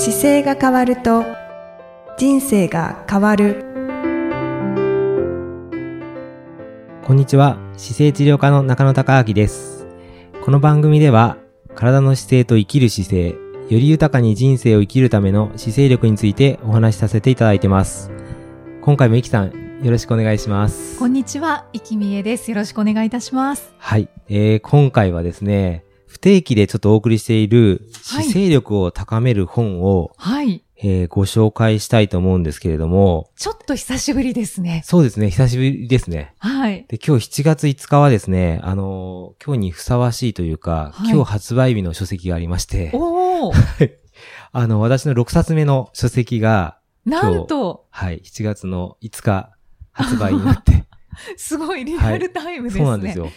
[0.00, 1.24] 姿勢が変わると
[2.16, 3.64] 人生が変わる。
[7.04, 7.58] こんにちは。
[7.76, 9.88] 姿勢治療科の中野孝明です。
[10.44, 11.36] この番組では
[11.74, 13.36] 体の姿勢と生きる姿勢よ
[13.70, 18.12] り豊かに人生を生きるための姿勢力についてお話しさせていただいてます。
[18.82, 20.96] 今回もいきさんよろしくお願いします。
[20.96, 22.52] こんにちは、いきみえです。
[22.52, 23.74] よろしくお願いいたします。
[23.78, 30.64] はい、えー、今回はですね不定期でちょっとお送りしているはい姿勢力を高める本を、はい。
[30.80, 34.82] えーご紹介したいと思うんですけれども、ちょっと久しぶりですね。
[34.84, 36.34] そうですね、久しぶりですね。
[36.38, 36.86] はい。
[36.88, 43.54] で、今日7月5日はですね、あのー今日にふさわしいというか、はい今日発売日の書籍がありまして、おー、
[44.52, 49.50] あの、私の6冊目の書籍が、なんと、はい、7月の5日
[49.92, 50.84] 発売になって、
[51.36, 52.84] すごいリアルタイムですね。
[52.84, 53.30] そうなんですよ。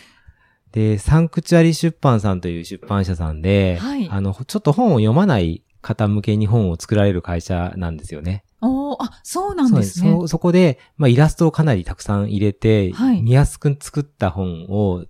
[0.71, 8.45] で、サンクチュアリ出版さんという出版社さんで、はいあの、ちょっと本を読まない方向けに本を作られる会社なんですよね。
[8.61, 10.11] おー、あ、そうなんですね。
[10.11, 15.05] そうそそこで、まあ、イラストをかなりたくさん入れて、はい見やすく作った本を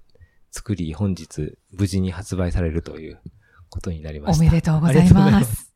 [0.52, 3.19] 作り、本日、無事に発売されるという
[3.69, 4.44] ことになりました。
[4.44, 5.31] おめでとうございま。
[5.31, 5.72] ます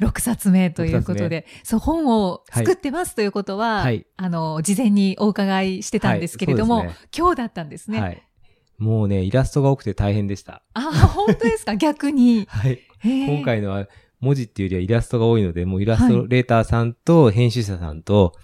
[0.00, 8.00] 6冊目ということで、そう、本を作ってますということは、はいあの、事前にお伺いしてたんですけれども、はいそうです今日だったんですね。
[8.00, 8.22] はい。
[8.80, 10.62] もうね、イラストが多くて大変でした。
[10.74, 11.76] あ、本当ですか？
[11.78, 12.46] 逆に。
[12.48, 12.80] はい。
[13.04, 13.86] 今回のは
[14.20, 18.34] 文字っていうよりはイラストが多いので、もうイラストレーターさんと編集者さんと、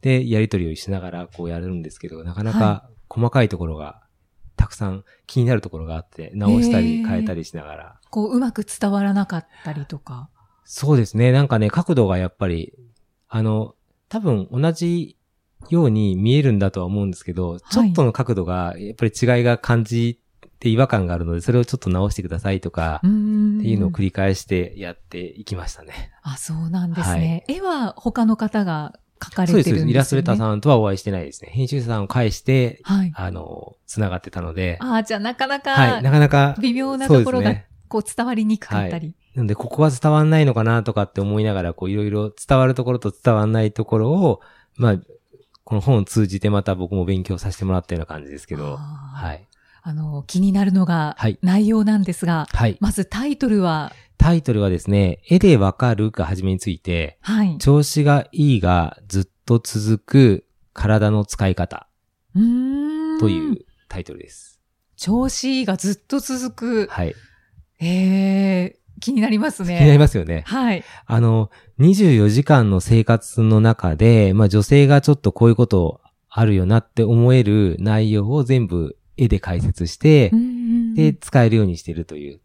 [0.00, 4.02] で、やりとりをしながらこうやるんですけど、なかなか細かいところが
[4.56, 8.00] たくさん気になるところがあって、直したり変えたりしながら。
[8.10, 10.28] こう、うまく伝わらなかったりとか。
[10.64, 11.32] そうですね。
[11.32, 12.72] なんかね、角度がやっぱり、
[13.28, 13.74] あの、
[14.08, 15.16] 多分同じ
[15.70, 20.20] ように見えるんだとは思うんですけど、ちょっとの角度が、やっぱり違いが感じ
[20.60, 26.12] て違和感があるので、それをちょっと直してくださいとか、っていうのを繰り返してやっていきましたね。
[26.22, 27.44] あ、そうなんですね。
[27.48, 29.80] 絵は他の方が描かれてるんですよ、ね。
[29.80, 29.90] そうです。
[29.90, 31.50] イラストレーターさんとはお会いしてないですね。
[31.52, 33.12] 編集者さんを介して、はい。
[33.14, 37.54] あの、繋がってたので、ああ、じゃあなかなか、はい、なかなか、微妙なところが
[37.88, 39.14] こう伝わりにくかったり。
[39.34, 44.40] なので、ここは伝わんないのかなとかって思いながら、こう、いろいろ伝わるところと伝わんないところを、
[44.76, 44.96] まあ、
[45.64, 49.46] この本を通じてまた僕も勉強させてもらったような感じですけど、はい。
[49.82, 52.76] あの、気になるのがはい内容なんですが、はい。
[52.80, 57.58] まずタイトルは、タイトルはですね、絵でわかるが初めについて、はい。
[57.58, 61.88] 調子がいいがずっと続く体の使い方
[62.34, 64.60] うーんというタイトルです。
[64.96, 66.88] 調子いいがずっと続く。
[66.90, 67.14] はい。
[67.80, 67.86] え
[68.76, 69.76] え気になりますね。
[69.76, 70.44] 気になりますよね。
[70.46, 70.82] はい。
[71.06, 76.00] あの、24時間の生活の中で、まあ女性がちょっとこういうこと
[76.30, 82.40] あるよなって思える内容を全部絵で解説してう、んで、使えるようにしてるという。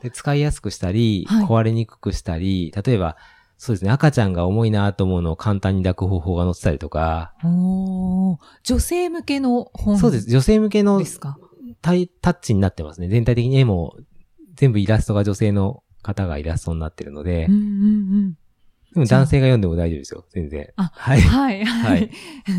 [0.00, 3.16] で使いやすくしたり、はい壊れにくくしたり、例えば、
[3.58, 10.30] そうですね、赤ちゃんが重いなと思うのを簡単に抱く方法が載ってたりとか、女性向けの本そうです。
[10.30, 11.02] 女性向けの
[11.82, 12.08] タッ
[12.40, 13.08] チになってますね。
[13.08, 13.96] 全体的に絵も、
[14.60, 18.32] 全部イラストが女性の方がイラストになってるので、うんうんうん。
[18.92, 20.24] でも男性が読んでも大丈夫ですよ。
[20.28, 20.68] 全然。
[20.76, 21.20] あはい。
[21.22, 22.10] はい、ははいい。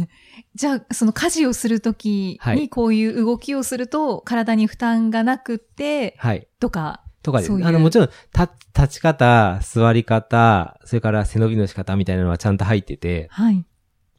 [0.55, 6.47] じゃあ、その家事をするときはいにこういう動きをすると体に負担がなくって、はい。
[6.59, 13.63] とか、とかですあの、もちろん、た、立ち方、座り方、それから背伸びの仕方みたいなのはちゃんと入ってて、はい。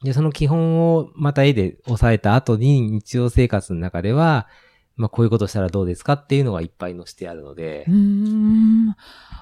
[0.03, 4.47] で、その基本をまた絵で押さえた後に日常生活の中では、
[4.95, 8.95] まあ、こういうことしたらどうですかっていうのがいっぱい載せてあるのでうー、ん。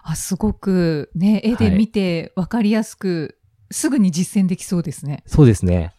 [0.04, 3.38] あ、すごくね、絵で見てわかりやすく、
[3.70, 5.24] すぐに実践できそうですね。
[5.26, 5.94] そうですね。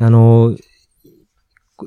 [0.00, 0.56] あの、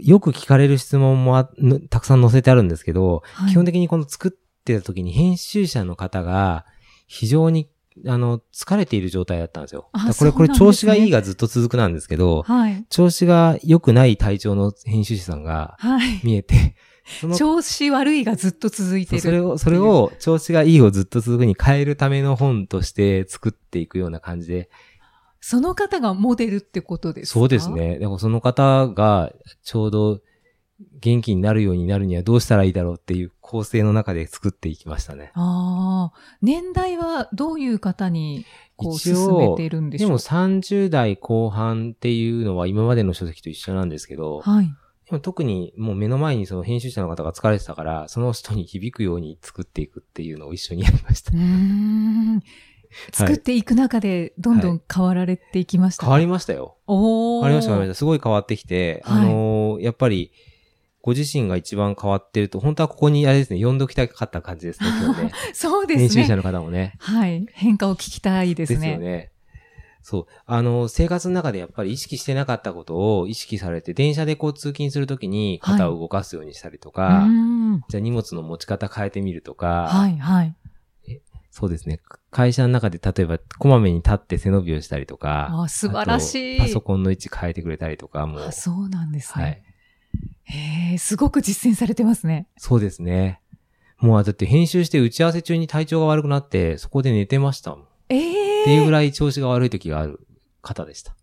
[0.01, 1.43] よく聞かれる質問も
[1.89, 4.31] たくさん載せてあるんですけど、はい基本的にこの作っ
[4.63, 6.65] てた時に編集者の方が
[7.07, 7.69] 非常に
[8.05, 9.89] あの、疲れている状態だったんですよ。
[10.17, 12.85] これ、これ調子がいいがずっと続くなんですけど、はい。
[12.89, 16.21] 調子が良くない体調の編集者さんがはい。
[16.23, 16.75] 見えて、
[17.21, 19.21] その調子悪いがずっと続いてる。
[19.21, 24.69] それを、それを調子がいいをずっと続くに変えるための本として作っていくような感じで、
[25.39, 27.39] その方がモデルってことですか？
[27.39, 27.71] そうです。
[27.71, 27.99] ね。
[27.99, 29.31] でもその方が
[29.63, 30.19] ちょうど
[30.99, 35.31] 元気になるようになるにはどうしたらいいだろうっていう構成の中で作っていきましたね。
[35.33, 38.45] ああ、年代はどういう方に
[38.75, 44.69] こう一進め応ているんでしでもょう30代後半っていうのは今までの書籍と一緒なんですけど、はい。
[45.09, 51.35] でも特にもう目の前にその編集者の方が疲れてたから、その人に響くように作っていくっていうのを一緒にやりましたう。
[51.35, 52.41] ーん。
[53.11, 56.77] 作っていく中でどんどん変わられていきましたか、変わりましたよ。
[56.87, 57.99] おー変わりました、変わりました。
[57.99, 60.31] すごい変わってきて、はいあのーやっぱり、
[61.07, 65.31] ご自身が一番変わってると、本当はここにあれですね、読んどきたかった感じですね、今日ね。
[65.55, 66.09] そうですね。
[66.09, 66.95] 編集者の方もね。
[66.99, 67.45] はい。
[67.53, 68.75] 変化を聞きたいですね。
[68.75, 69.31] ですよね。
[70.01, 70.25] そう。
[70.45, 80.55] あの、生活の中でやっぱり意識してなかったことを意識されて、電車でこう通勤するときに肩を動かすようにしたりとか、うんじゃあ荷物の持ち方変えてみるとか、はい、はい。
[81.51, 82.01] そうですね。
[82.31, 89.43] 会社の中で例えば、こまめに立って背伸びをしたりとか、あ素晴らしいパソコンの位置変えてくれたりとかも、あ、そうなんですね。
[89.43, 89.63] はい。
[90.43, 92.47] へえ、すごく実践されてますね。
[92.57, 93.41] そうですね。
[93.99, 97.79] もうだって編集して打ち合わせ中に体調が悪くなって、そこで寝てましたもん。
[97.81, 100.25] っええていうぐらい調子が悪い時がある
[100.61, 101.15] 方でした。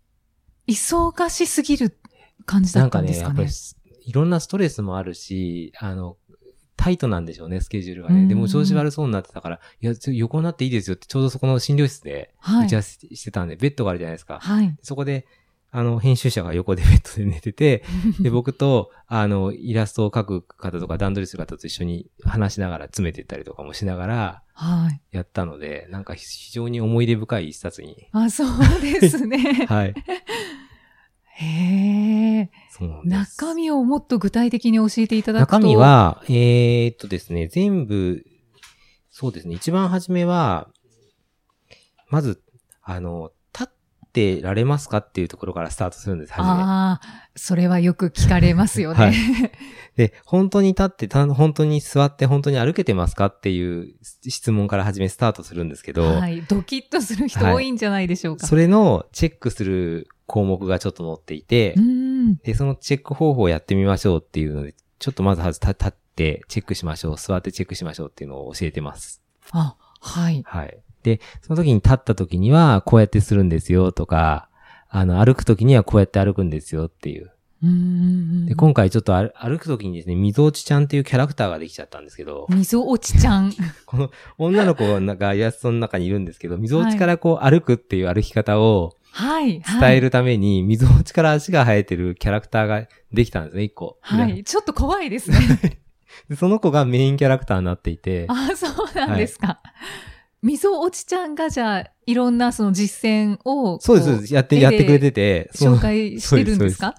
[0.67, 1.97] 忙しすぎる
[2.45, 3.29] 感じだなんかね、ったんですかね。
[3.29, 6.17] やっぱりす、いろんなストレスもあるし、あの、
[6.77, 8.21] タイトなんでしょうね、スケジュールがね。
[8.21, 14.39] うんでも調子悪そうになってたから、いや、横になっていいですよって、ちょうどそこの診療室ではい打ち合わせしてたんで、ベッドがあるじゃないですか。
[14.39, 14.77] はい。
[14.81, 15.25] そこで、
[15.77, 17.83] あの、編集者が横でベッドで寝てて、
[18.23, 25.01] で、僕と、あの、イラストを描く方とか段取りする方と一緒に話しながら詰めていったりとかもしながらはい。
[25.11, 28.07] やったので、なんか非常に思い出深い一冊に。
[28.13, 28.47] あ、そう
[28.81, 29.37] ですね。
[29.67, 29.93] はい。
[31.33, 32.49] へえ。
[32.69, 33.37] そうなんです。
[33.41, 35.59] 中身をもっと具体的に教えていただくと。
[35.59, 38.23] 中身、は、えー、っとですね、全部、
[39.09, 40.69] そうですね、一番初めは、
[42.09, 42.41] まず、
[42.81, 43.34] あの、立
[44.15, 46.49] ってられますかっていうところからスタートするんです、初め。
[46.49, 48.97] ああ、それはよく聞かれますよね。
[48.97, 49.13] はい
[49.97, 53.93] で、本当に立って、た本当に座って、本当に歩けてますかっていう
[54.27, 56.41] 質問から始めスタートするんですけど、はい。
[56.41, 58.45] ドキッとする人多いんじゃないでしょうか。
[58.45, 62.35] それのチェックする項目がちょっと載っていてう、ん。
[62.37, 69.21] で、そのチェック方法をやってみましょうっていうので、ちょっとまずはず立立ってチェックしましょう、座ってチェックしましょうっていうのを教えてます。
[69.51, 70.43] あ、はい。
[70.45, 70.77] はい。
[71.05, 74.49] で、その時に立った時には、こうやってするんですよとか、
[74.89, 77.31] あの、歩く時にはこうやって歩くんですよっていう。
[77.63, 78.47] う。
[78.47, 83.53] で、今回ちょっと歩歩く時にですね、みぞおちちゃんっていうキャラクターができちゃったんですけど、みぞおちちゃん。
[83.85, 89.61] この女の子がイラストの中にいるんですけど、みぞおちからこう歩くっていう歩き方をはい。
[89.61, 93.97] 伝えるために、みぞおちから足が生えてるキャラクターができたんですね、一個。
[94.01, 94.31] はい。
[94.31, 94.43] はい。
[94.43, 95.37] ちょっと怖いですね。
[96.29, 99.61] でその子がメインキャラクターになっていて、あ、そうなんですか。
[100.45, 103.79] みぞおちちゃんがじゃあ、いろんなその実践を。
[103.81, 104.33] そうです、そうです。
[104.35, 106.93] やって、やってくれてて、紹介してるんですか？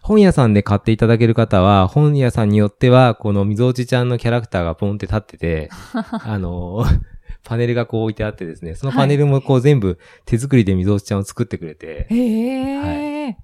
[0.00, 6.82] 本屋さんで買っていただける方は、本屋さんによっては、このみぞおちちゃんのキャラクターがポンって立ってて、 あの、
[7.44, 13.36] パネルがこう置いてあってですね、そのパネルもこう全部手作りでみぞおちちゃんを作ってくれて、へえ。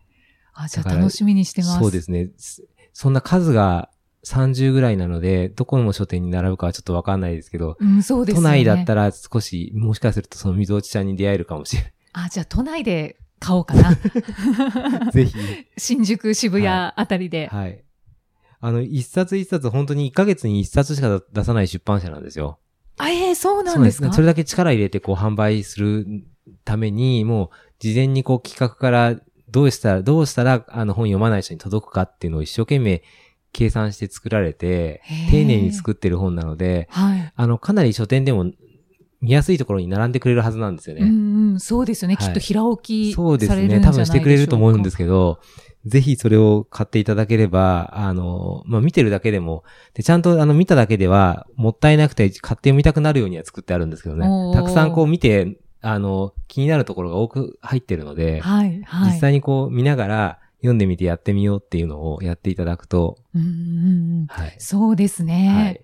[0.54, 1.78] あ、じゃだからあ楽しみにしてます。
[1.80, 2.30] そうですね。
[2.38, 2.64] す
[2.94, 3.90] そんな数が
[4.24, 8.44] 30ぐらいなので、どこの書店に並ぶかはちょっとわかんないですけど、うん、そうですね。
[8.44, 13.82] 内だったら少し、もしかするとそのみぞおちちゃんに出会えるかもしれ あ、じゃあ都内で買おうかな。
[13.82, 15.12] ない。
[15.12, 15.36] ぜひ。
[15.76, 17.48] 新宿、渋谷はあたりで。
[17.48, 17.84] はい。
[18.60, 22.58] あの、一冊一冊本当に1ヶ月に一冊しか出さない出版社なんですよ。
[22.96, 24.12] あ、えー、そうなんですか？
[24.12, 26.06] それだけ力入れてこう販売する
[26.64, 27.48] ために、もう
[27.78, 29.16] 事前にこう企画から
[29.50, 33.02] どうしたら、どうしたらあの本読まない人に届くかっていうのを一生懸命
[33.54, 37.32] 計算して作られて丁寧に作ってる本なので、はい。
[37.34, 38.50] あの、かなり書店でも
[39.22, 41.02] 見やすいところに並んでくれるはずなんですよね。
[41.02, 42.16] うんうん、そうですよね。
[42.16, 43.54] はいきっと平置きそうですね。
[43.54, 44.06] されるんじゃないでしょうか。
[44.06, 45.40] 多分してくれると思うんですけど、
[45.86, 49.64] ぜひそれを買っていただければ、あの、まあ、見てるだけでも、
[49.94, 54.26] で、ちゃんとあの、見ただけでは、もったいなくて買って読みたくなるようには作ってあるんですけどね。
[54.54, 59.12] たくさんこう見て、あの、気になるところが多く入ってるので、はい、はい。
[59.12, 64.26] 実際にこう見ながら読んでみてやってみようっていうのをやっていただくと、うん。
[64.30, 64.56] はい。
[64.58, 65.52] そうですね。
[65.54, 65.80] はい。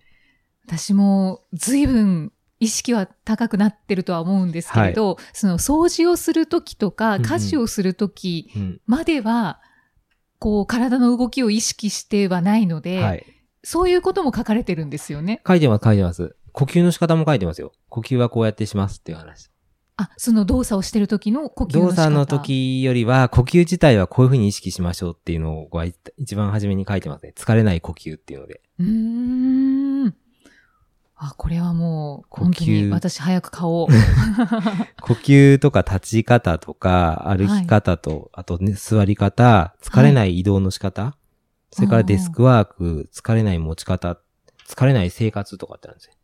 [0.66, 8.80] 私も随分意識は高くなってるとは思うんですけれど、その掃除をするときとか家事をするときうん。
[8.87, 9.60] までは、
[10.38, 13.26] こう体の動きを意識してはないので、はい。
[13.62, 15.42] そういうことも書かれてるんですよね。
[15.46, 16.34] 書いてます、書いてます。
[16.52, 17.72] 呼吸の仕方も書いてますよ。
[17.90, 19.50] 呼吸はこうやってしますっていう話。
[20.02, 25.71] あ、その動作をしてる時の呼吸の仕方動作の時よりは、呼吸自体はこういう風に意識しましょうっていうのを
[26.16, 27.35] 一番初めに書いてますね。
[27.37, 28.62] 疲れない呼吸っていうので。
[28.78, 30.14] うーん。
[31.16, 33.88] あ、これはもう、本当に私早く買おう。
[35.02, 41.19] 呼吸とか立ち方とか、歩き方と、あとね、座り方、疲れない移動の仕方、
[41.73, 44.19] それからデスクワーク、疲れない持ち方、
[44.66, 46.14] 疲れない生活とかってあるんですよ。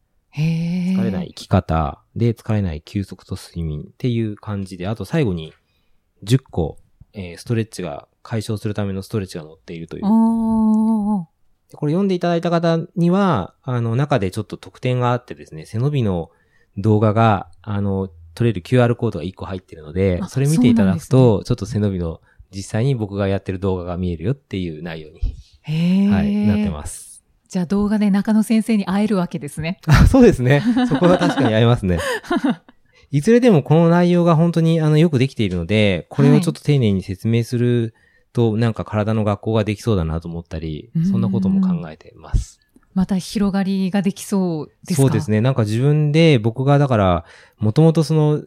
[0.43, 5.53] 疲れない生き方、で、疲れない休息と睡眠っていう感じで、あと最後に
[6.25, 6.79] 10個、
[7.13, 10.03] えーストレッチが解消するためのストレッチが載っているという。
[10.03, 16.31] これ読んでいただいた方には、あの、中でちょっと特典があってですね、背伸びの
[16.77, 25.21] 動画が、あの、取れる QR コードが1個入ってるのであ、それ見ていただくと、ちょっと背伸びの実際に僕がやってる動画が見えるよっていう内容に。
[26.13, 27.06] はい、なってます。
[27.49, 29.79] じゃあ動画で中野先生に会えるわけですね。
[29.87, 30.63] あ、そうですね。
[30.89, 31.99] そこは確かに合いますね。
[33.13, 37.95] いずれでもこの内容が本当にあのよくできているので、これをちょっと丁寧に説明する
[38.33, 42.61] と、なんか体の学校ができそうだなと思ったりうん、そんなことも考えてます。
[42.95, 45.03] また広がりができそうですか？
[45.03, 45.41] そうですね。
[45.41, 47.25] なんか自分で僕がだから、
[47.59, 48.43] もともとその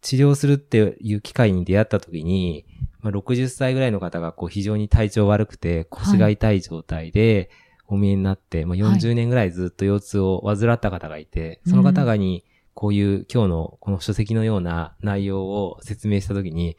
[0.00, 2.64] 治療するっていう機会に出会った時に、
[3.00, 7.50] まあ、60歳ぐらいの方がこう非常に体調悪くて腰が痛い状態で
[7.88, 9.00] お見えになって、まあ、はい。
[9.00, 16.76] 40年ぐらいずっと腰痛を患った方がいて、その方がにこういう今日のこの書籍のような内容を説明した時に、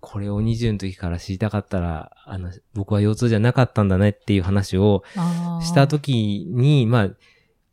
[0.00, 5.02] これを20の時から知りたかったら、あの、僕は腰痛じゃなかったんだねっていう話を
[5.62, 7.10] した時に、まあ、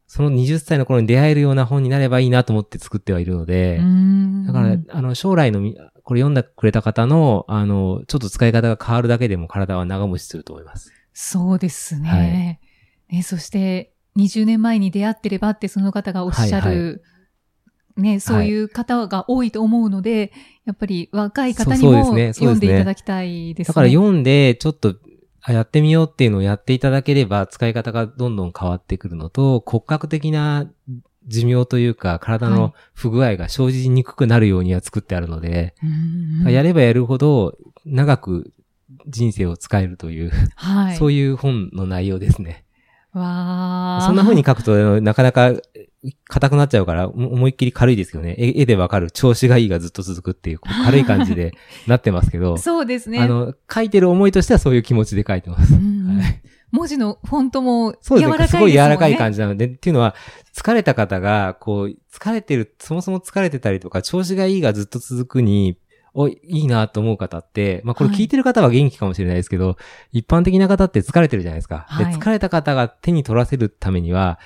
[0.08, 10.94] その20歳の頃に出会えるような本になればいいなと思って作ってはいるのでう、んだから、あの、将来のみ、これ読んでくれた方の、あの、ちょっと使い方が変わるだけでも体は長持ちすると思います。
[11.14, 12.10] そうですね。
[12.10, 12.67] はい
[13.10, 17.04] ねそして、20年前に出会ってればってその方がおっしゃる、
[17.96, 20.32] ね、そういう方が多いと思うので、
[20.66, 23.70] やっぱり若い方にも読んでいただきたいですね。
[23.70, 24.96] だから読んで、ちょっと、
[25.42, 30.70] あやってみようっていうのをやっていただければ、使い方がどんどん変わってくるのと、骨格的な
[31.28, 35.76] 寿命というか、体はいの不具合が生じにくくなるようには作ってあるので、
[36.44, 38.54] うんやればやるほど、長く
[39.08, 40.98] 人生を使えるという、はい。
[40.98, 42.66] そういう本の内容ですね。
[43.18, 45.54] わーそんな風に書くと、なかなか
[46.30, 48.36] 硬くなっちゃうから、も思いっきり軽いですよね。
[48.38, 51.54] 絵絵でわかる調子がいいがずっと続くっていう、 軽い感じで
[51.88, 53.20] なってますけど、そうですね。
[53.20, 55.74] あの、書いてる思いとしてはそういう気持ちで書いてます。
[55.74, 57.96] うんうんはい文字のフォントも。
[58.04, 58.48] 柔らかいですもんね。
[58.48, 60.16] すごい柔らかい感じなので、っていうのは、
[60.54, 65.78] 疲れた方が、こう、疲れてる、そもそも疲れてたりとか、調子がいいがずっと続くに、
[66.20, 68.20] お、いいなと思う方って、まあこれはい。
[68.20, 69.78] 聞いてる方は元気かもしれないですけど、
[70.12, 71.86] 一般的な方って疲れてるじゃないですか。
[71.88, 72.12] はい。
[72.12, 74.40] で、疲れた方が手に取らせるためには、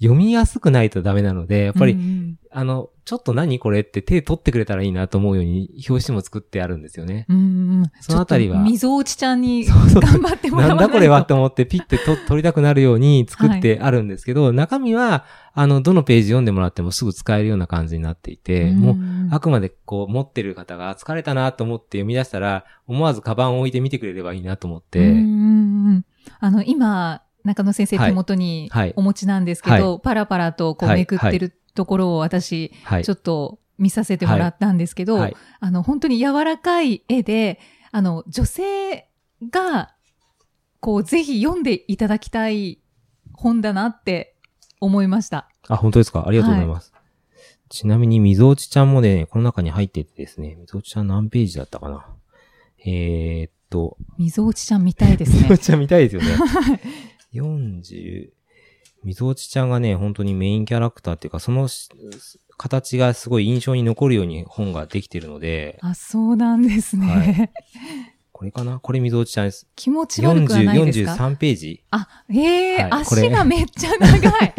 [0.00, 2.38] 読みやすくないとダメなので、やっぱり、うんうん。
[2.50, 7.24] あの、ちょっと何これって手取ってくれたらいいなと思うように、表紙も作ってあるんですよね。
[7.30, 7.36] うん。
[7.36, 7.40] う
[7.84, 8.60] んそのあたりは。
[8.60, 10.82] 溝落ちちゃんに 頑張ってもらわないと。
[10.82, 15.24] なんだこれはって思ってピッてと取りたくなるように作ってあるんですけど、中身は、
[15.54, 26.04] あの、どのページ読んでもらってもすぐ使えるような感じになっていて、もう、んあくまでこう持ってる方が疲れたなと思って読み出したら、思わずカバンを置いて見てくれればいいなと思って、うん
[26.40, 28.10] あの、今、中野先生はい。
[28.10, 28.92] 手元にはい。
[28.96, 30.98] お持ちなんですけど、パラパラとこうはい。
[30.98, 33.14] めくってるところを私、はいちょ。
[33.14, 35.36] っと見させてもらったんですけど、はい。
[35.60, 37.60] あの、本当に柔らかい絵で、
[37.92, 39.08] あの、女性
[39.48, 39.94] が、
[40.80, 42.80] こう、ぜひ読んでいただきたい
[43.32, 44.34] 本だなって
[44.80, 45.48] 思いました。
[45.68, 46.26] あ、本当ですか？
[46.26, 46.92] ありがとうございます。
[47.68, 52.04] ちなみに、みぞおちちゃんもね、この中に入っててですね、みぞおちちゃん何ページだったかな？
[52.84, 55.58] えー、っと、溝落ちちゃん見たいですみぞおね。
[55.58, 56.80] ちちゃん見たいですよね。
[57.32, 58.30] 40、
[59.08, 61.88] みぞおちちゃんがね、本当にメインキャラクターっていうか、そのし
[62.58, 67.06] 形がすごい印象に残るように本ができてるので、あ、そうなんですね。
[67.06, 67.50] はい
[68.32, 68.78] これかな？
[68.80, 69.66] これみぞおちちゃんです。
[69.74, 74.54] 気持ち悪くはないです40、か43ページあ、ええはい足がめっちゃ長い。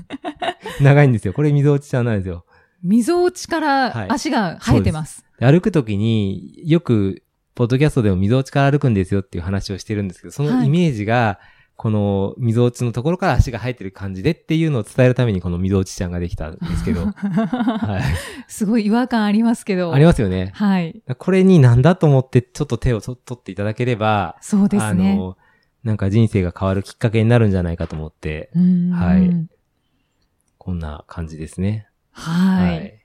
[0.80, 1.34] 長いんですよ。
[1.34, 2.46] これみぞおちちゃんなんですよ。
[2.82, 5.26] 溝落ちからはい足が生えてます。
[5.38, 7.22] で歩くときによく、
[7.54, 11.38] ポッドキャストでも溝落ちから歩くんですよっていう話をしてるんですけど、そのイメージが、
[11.82, 18.02] この溝落ちのところから足が生えてる感じでっていうのを伝えるためにこの溝落ちちゃんができたんですけど、 はい。
[18.46, 19.92] すごい違和感ありますけど。
[19.92, 20.52] ありますよね。
[20.54, 21.02] はい。
[21.18, 25.10] これになんだと思ってちょっと手をと取っていただければ、そうですね。
[25.10, 25.36] あの、
[25.82, 29.48] なんか人生が変わるきっかけになるんじゃないかと思って、うんはい
[30.58, 31.88] こんな感じですね。
[32.12, 33.04] はい。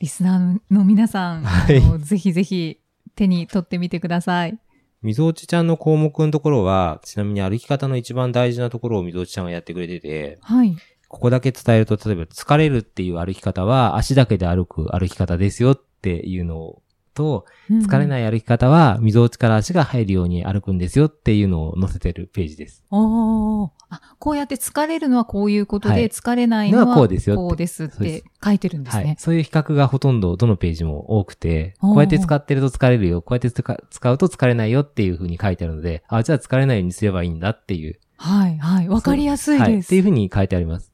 [0.00, 2.80] リスナーの皆さん、はいぜひぜひ
[3.14, 4.58] 手に取ってみてください。
[5.02, 10.76] みぞおちちゃんの項目のところは、ちなみに歩き方の一番大事なところをみぞおちちゃんがやってくれてて、はい。
[11.08, 16.82] ここだけ伝えると、例えば疲れるっていう歩き方は足だけで歩く歩き方ですよっていうの
[17.20, 18.08] と、疲れい。
[18.08, 22.84] ない歩き方は溝落ちから足が入るように歩くんですよっていうのを載せてるページです。
[22.90, 29.16] おーあ、こうやって疲れるのはこういうことで、はい疲れないのはこうですよってこうですってそうです書いてるんですはいね。。
[29.18, 38.88] そういう比較がほとんどどのページも多くて、こうやって使ってると疲れるよ、こうやって使使うと疲れないよっていう風に書いてあるので、あ、じゃあ疲れないようにすればいいんだっていうはい、はい。
[38.88, 39.72] わかりやすいはい。
[39.72, 39.88] っです。
[39.88, 40.89] ていうふうに書いてあります。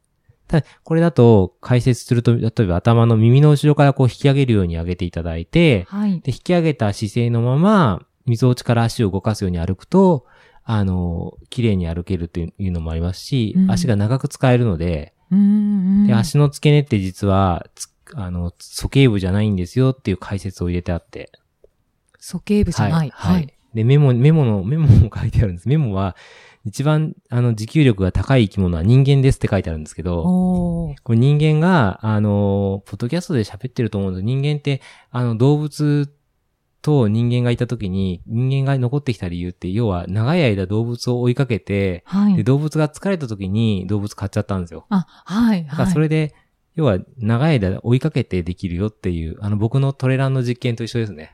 [0.48, 6.20] ただ、これだと解説すると、例えば頭の耳の後ろからこう引き上げるように上げていただいて、はい。
[6.20, 10.26] で、引き上げた姿勢のまま、溝落ちから足を動かすように歩くと、
[10.64, 15.42] あの、綺麗に歩けるというのもありますし、うん足が長く使えるので、うんう
[16.04, 16.06] ん。
[16.06, 21.30] で、足の付け根って実は、つあの、鼠径部じゃないんですよっていう解説を入れてあって。
[22.20, 23.10] 鼠径部じゃない。
[23.10, 23.55] はい。
[23.76, 25.68] で、メモ、メモの、メモも書いてあるんです。
[25.68, 26.16] メモは、
[26.64, 34.80] 一番、あの、持久力が高い生き物は人間ですって書いてあるんですけど、これ人間が、あの、ポッドキャストで喋ってると思うんです人間って、
[35.10, 36.10] あの、動物
[36.80, 42.44] と人間がいた時に、人間が残ってきた理由って、要は長い間動物を追いかけて、ではい。
[42.44, 44.86] 動物が疲れた時に動物買っちゃったんですよ。
[44.88, 45.92] あ、はい、だからはい。
[45.92, 46.34] それで、
[46.76, 51.32] 要は長い間追いかけてできるよっていう、あの僕のトレランの実験と一緒ですね。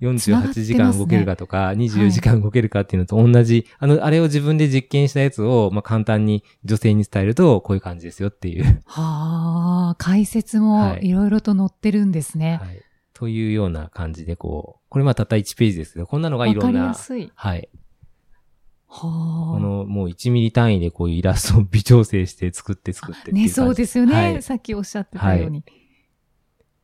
[0.00, 0.18] うーん。
[0.18, 8.82] 繋がっ48て時間動けるかとか、24時間動けるかっていうのと同じ、あの、あれを自分で実験したやつを、まあ、簡単に女性に伝えると、こういう感じですよっていう。
[8.86, 12.60] はあ、解説もはいいろいろと載ってるんですね。
[12.62, 12.82] はい。
[13.12, 17.30] というような感じで、こう、これまあたった1ページですけど、こんなのがいわかりろんな、やすい。
[17.34, 17.68] はい。
[18.86, 19.60] はこあ。
[19.60, 25.64] のもう1ミリ単位でこういうイラストを微調整して作って作ってね、じそうですよね、はいさっきおっしゃってたように。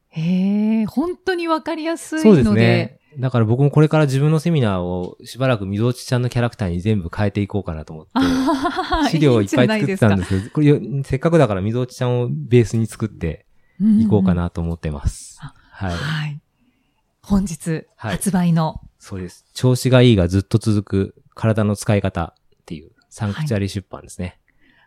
[0.09, 2.29] へえ、本当にわかりやすいので。
[2.29, 3.01] そうですね。
[3.19, 8.13] だから僕もこれから自分のセミナーをしばらくみぞおちちゃんのキャラクターに全部変えていこうかなと思って。
[9.11, 13.47] 資料をいっぱい作ってたんですけど、これよせっかくだからみぞおちちゃんをベースに作って
[13.81, 15.39] いこうかなと思ってます。
[15.41, 15.95] あはい。
[15.95, 16.41] はい。
[17.23, 19.47] 本日はい発売の、そうです。
[19.55, 24.27] 調子がいいがずっと続く体の使い方っていうサンクチュアリ出版ですね。
[24.27, 24.37] はい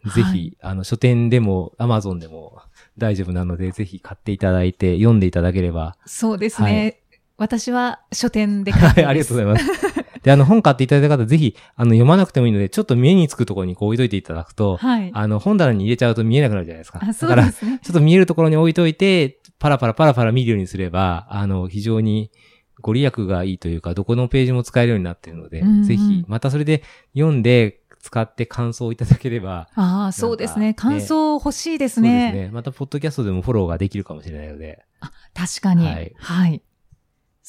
[0.06, 2.62] ぜひ、あの、書店でも、アマゾンでも
[2.98, 5.98] 大丈夫なので、ぜひ買っていただいて、読んでいただければ。
[6.06, 6.99] そうですね。
[7.39, 9.10] 私は書店で買はい、ってます。
[9.10, 10.00] ありがとうございます。
[10.24, 15.10] で、あの、本買っていただいた方、ぜひ、あの、読まなくてもいいので、ちょっと目につくところにこう置いといていただくと、はい。
[15.13, 17.00] あの、本棚に入れちゃうと見えなくなるじゃないですか。
[17.01, 17.79] あ、そうですね。
[17.81, 22.31] ちょっと見えるところに置いといて、パラパラパラパラ見るようにすれば、あの、非常に
[22.81, 30.74] ご利益がいいというか、どこのページも使えるようになっているので、うんうんぜひ、またそれで読んで、使って感想をいただければ、ああ、そうですね。
[30.74, 32.31] 感想欲しいですそうですね。
[32.31, 32.50] ね。
[32.50, 34.86] また、ポッドキャストでもフォローができるかもしれないので、
[35.34, 35.86] 確かに。
[35.86, 36.62] ははいい。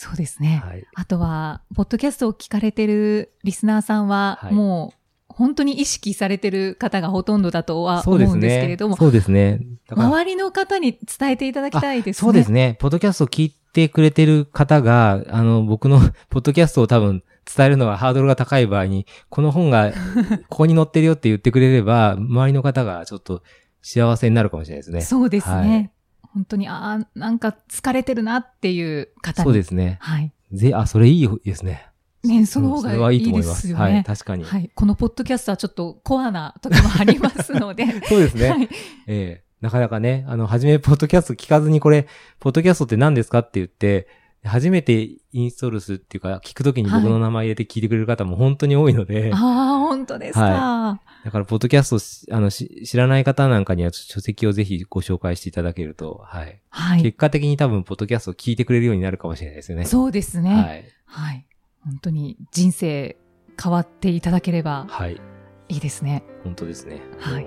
[0.00, 0.62] そうですね。
[0.64, 0.86] はい。
[0.94, 4.96] あとは、ポッドキャストを聞かれてるリスナーさんは、はいもう、
[5.28, 8.96] 本当に意識されてる方がほとんどだとは思うんですけれねども、。
[8.96, 9.60] そうですね。
[9.88, 12.20] だから周りの方に伝えていただきたいですね。
[12.20, 12.78] そうですね。
[12.80, 19.92] ポッドキャストを聞いてくれてる方が、あの、僕の ポッドキャストを多分伝えるのがハードルが高い場合に、この本が
[20.48, 23.42] ここに載ってるよって言ってくれれば、周りの方がちょっと
[23.82, 25.02] 幸せになるかもしれないですね。
[25.02, 25.54] そうですね。
[25.54, 25.90] はい
[26.32, 29.44] 本当に、ああ、なんか疲れてるなっていう方に。
[29.44, 29.98] そうですね。
[30.00, 30.32] はい。
[30.52, 31.86] ぜ、あ、それいいですね。
[32.22, 33.70] ね、その方それはいいとがいいで思いますす。
[33.70, 34.04] よはい、ね。
[34.06, 34.44] 確かに。
[34.44, 34.70] はい。
[34.74, 37.86] このポッドキャストはちょっとコアな時もありますので。
[38.08, 38.50] そうですね。
[38.50, 38.68] はい。
[39.06, 42.06] ええなかなかね、あの、初め、ポッドキャスト聞かずにこれ、
[42.38, 44.08] ポッドキャストって何ですかって言って、
[44.42, 49.40] 初めてインストールするっていうか、聞くときに僕の名前入れて聞いてくれる方も本当に多いので、ああ、
[49.80, 50.40] 本当ですか。
[50.40, 56.60] はだから、ポッドキャストしあのし知らない方なんかには書籍をぜひご紹介していただけると、はい。
[56.70, 57.02] はい。
[57.02, 59.84] 結果的に多分、ポッドキャストを聞いてくれるようになるかもしれないですよね。
[59.84, 60.54] そうですね。
[60.54, 60.84] はい。
[61.04, 61.46] はい。
[61.84, 63.16] 本当に人生
[63.62, 65.20] 変わっていただければはい。
[65.68, 66.24] いいですね。
[66.44, 67.00] 本当ですね。
[67.18, 67.46] はい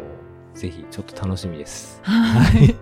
[0.53, 1.99] ぜひ、ちょっと楽しみです。
[2.03, 2.75] はい。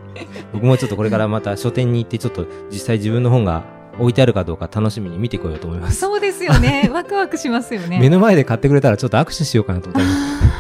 [0.51, 3.63] 僕もちょっとこれからまた書店に行って、ちょっと実際自分の本が
[3.99, 5.99] 置いてあるかどうか楽しみに見てこようと思います。
[5.99, 6.89] そうですよね。
[6.93, 7.99] ワクワクしますよね。
[7.99, 10.01] 目の前で買ってくれたらちょっと握手しようかなと思っ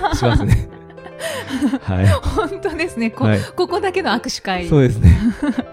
[0.01, 0.69] たりしますね。
[1.81, 2.07] はい。
[2.07, 3.11] 本当ですね。
[3.11, 4.67] こ,、はいここだけの握手会。
[4.67, 5.17] そうですね。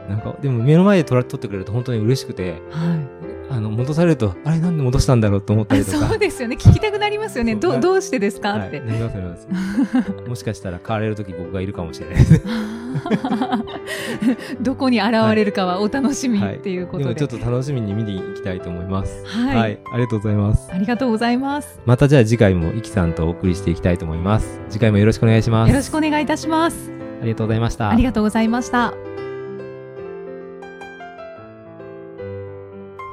[0.09, 3.38] なんか、でも目の前で撮ら撮ってくれると本当に嬉しくて、はい。
[3.51, 6.09] あの、戻されると、あれなんで戻したんだろうと思ったりとか。
[6.09, 6.57] そうですよね。
[6.57, 7.57] 聞きたくなりますよね。
[7.57, 8.93] どどうしてですか、はい、ってな。
[8.93, 9.49] りますなります。
[10.29, 12.43] もしかしたら買われる時僕がいるかもしれないです。
[14.61, 17.05] どこに現れるかはお楽しみはいっていうことで。
[17.05, 19.25] でもちょっと楽しみに見に行きたいと思います。
[19.27, 20.71] はいありがとうございます。
[20.73, 21.81] ありがとうございます。
[21.87, 24.61] またじゃあ次回もイキさんとお送りしていきたいと思います。
[24.69, 25.71] 次回もよろしくお願いします。
[25.71, 26.91] よろしくお願いいたします。
[27.21, 27.91] ありがとうございました。
[27.91, 29.08] ありがとうございました。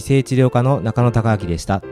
[0.00, 1.82] 姿勢治療科の中野孝明でした。